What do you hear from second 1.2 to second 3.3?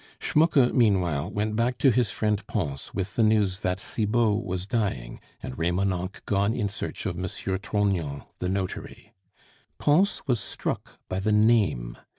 went back to his friend Pons with the